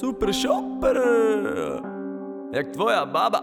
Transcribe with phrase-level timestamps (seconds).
[0.00, 0.96] Super shopper.
[2.52, 3.40] Jak tvoja baba.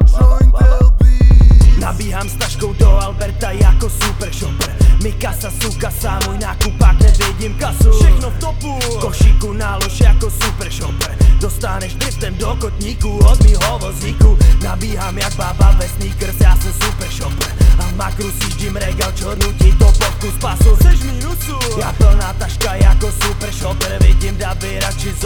[1.79, 4.75] Nabíhám s taškou do Alberta jako super shopper.
[5.03, 7.91] Mikasa, sukasa, můj nákupák, nevidím kasu.
[7.91, 8.79] Všechno v topu.
[9.01, 11.17] Košíku nálož jako super shopper.
[11.41, 14.37] Dostaneš driftem do kotníku od mýho vozíku.
[14.63, 17.55] Nabíhám jak baba ve sneakers, já jsem super shopper.
[17.79, 21.79] A v makru sjíždím regal, čo nutí topovku z pasu Seš minusu.
[21.79, 24.03] Já plná taška jako super shopper.
[24.03, 25.23] Vidím daby radši z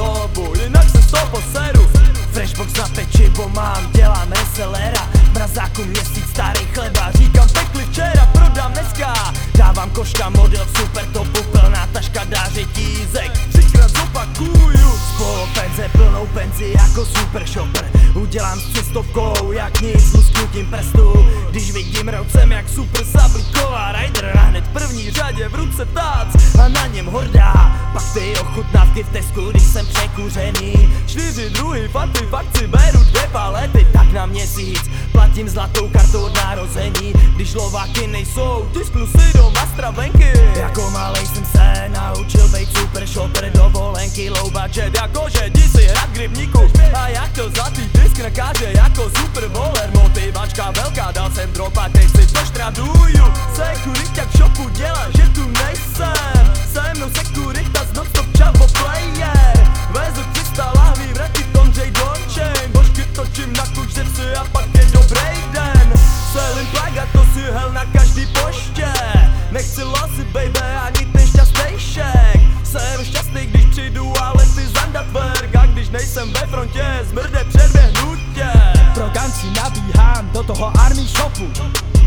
[1.33, 1.83] poseru.
[2.33, 8.73] Freshbox na pečivo mám, dělám resellera V mrazáku měsíc starý chleba Říkám pekli včera, prodám
[8.73, 9.13] dneska.
[9.57, 14.97] Dávám koška model super topu Plná taška dá řetízek Třikrát zopakuju.
[15.13, 18.02] Spolo penze plnou penzi jako super shopper
[18.33, 24.41] Udělám s třistovkou jak nic lusknutím prstů Když vidím rocem jak super sablíková Rider na
[24.41, 26.27] hned První řadě v ruce tác
[26.63, 27.53] a na něm hordá.
[27.93, 30.93] Pak ty ochutnávky v Tesku, když jsem překuřený.
[31.07, 36.35] Čtyři druhy faty v akci beru dvě palety Tak na měsíc platím zlatou kartou od
[36.35, 37.13] narození.
[37.35, 40.31] Když lováky nejsou, Tisknu si doma stravenky.
[40.55, 46.09] Jako malej jsem se naučil být super shopper Dovolenky low budget Jakože jdi si hrát
[46.13, 46.59] k rybníku
[46.93, 47.92] A jak to zlatý
[48.23, 49.72] na kaže jako super bol
[80.47, 81.47] toho army shopu.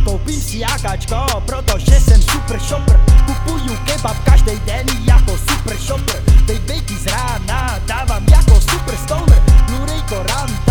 [0.04, 3.00] Koupím si jakáčko, protože jsem super shopper.
[3.26, 6.22] Kupuju kebab každý den jako super shopper.
[6.47, 9.42] Babyky z rána dávám jako super stoner.
[9.66, 10.66] Blu-ray Koran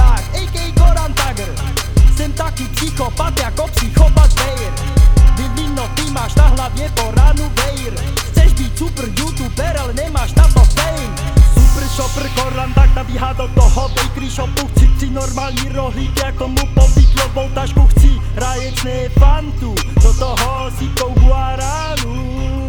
[13.56, 18.12] toho bakery shopu Chci tři normální rohlíky a k tomu povýtlovou tašku Chci.
[18.36, 22.65] Raječné fantu, do toho síkou guaránu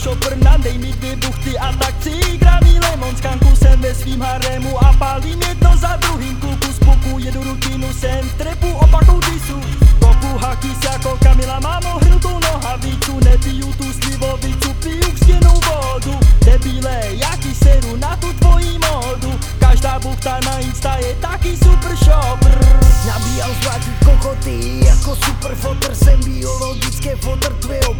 [0.00, 4.84] shopper Nadej mi dvě buchty a tak si gramí lemon Skanku jsem ve svým haremu
[4.84, 6.36] a pálím jedno za druhým.
[6.36, 9.60] Kluku z puku, jedu rutinu, jsem v trepu, opakou disu
[10.00, 16.18] Kopu hakis jako Kamila, mám ohrilkou nohavicu Nepiju tu slivovicu, piju stěnou vodu.
[16.44, 22.80] Debile, jaký seru na tu tvojí modu Každá buchta na Insta je taky super shopper
[23.06, 25.94] Nabíjal zvláštní kokoty jako super fotr.
[25.94, 27.94] Jsem biologické fotr tvého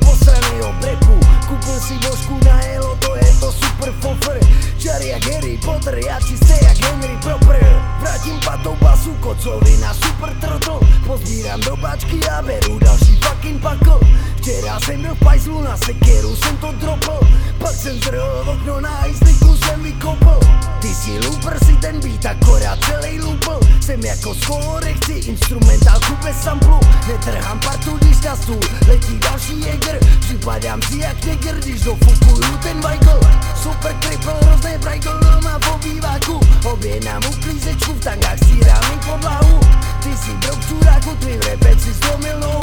[1.81, 4.39] Koupil si božku na elo, to je to super fofr
[4.79, 7.83] Čar jak Harry Potter, já čisté jak Henry Proper.
[8.01, 14.01] Vrátím patou basu kocovina super trotl Pozbírám do bačky a beru další fucking pakl
[14.37, 17.27] Včera jsem byl v pajzlu na sekeru, jsem to dropl.
[17.59, 19.40] Pak jsem zrhl okno na ice
[24.11, 26.81] jako skolore, chci instrumentálku bez samplu.
[27.09, 29.99] Netrhám partu, když na stůl letí další jäger.
[30.21, 33.21] Připadám si jak neger, když dofukuju ten Michael.
[33.63, 36.41] Super triple, hrozný brajgl má po býváku
[36.73, 39.61] Objednám uklízečku, v tangách stírám jim podlahu
[40.03, 42.60] Ty si brok čuráku, tvý repec si zlomil nohu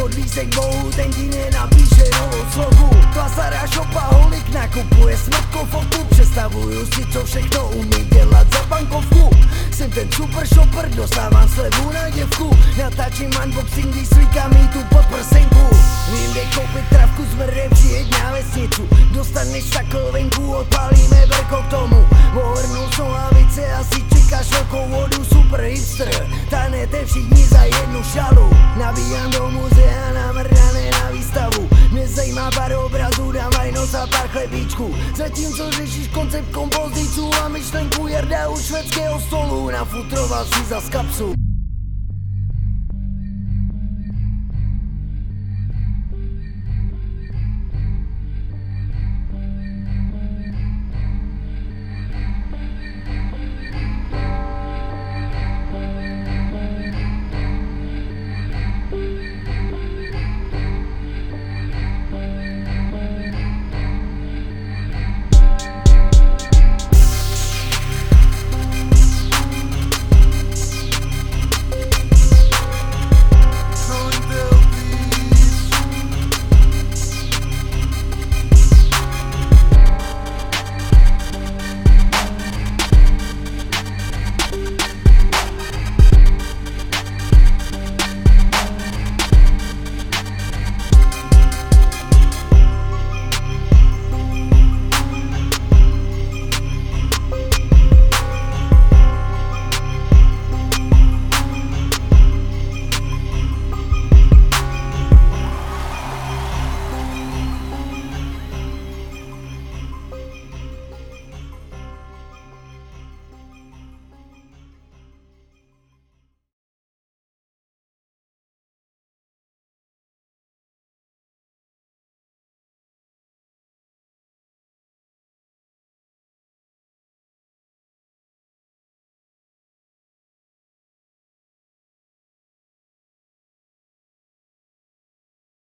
[0.00, 2.90] Modlí se k bohu, ten ti nenapíše novou slogu.
[3.12, 9.30] Klasara, šopa, holik nakupuje smrtkou fotu Představuju si, co všechno umí dělat za bankovku.
[9.72, 12.56] Jsem ten super shopper, dostávám slevu na děvku.
[12.78, 15.76] Natáčím unboxing, když svítám jí tu pod prsenku
[16.12, 21.70] Vím, kde koupit travku z mrde, přijeď na vesnicu Dostaneš takhle venku, odpálíme brko k
[21.70, 22.06] tomu.
[22.42, 28.50] Ohrnu jsou hlavice, asi čekáš velkou vodu Super hipster, tanete všichni za jednu šalu.
[28.78, 31.68] Nabíjám do muzea, namrdané na výstavu.
[31.92, 34.94] Mě zajímá pár obrazů, dám vajnos a pár chlebíčků.
[35.16, 41.49] Zatímco řešíš koncept kompoziců a myšlenku Jarda u švédského stolu Nafutroval si za kapsu